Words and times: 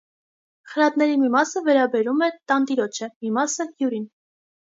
Խրատների 0.69 1.19
մի 1.23 1.29
մասը 1.35 1.63
վերաբերում 1.67 2.25
է 2.29 2.31
տանտիրոջը, 2.53 3.11
մի 3.27 3.33
մասը՝ 3.37 3.69
հյուրին։ 3.71 4.11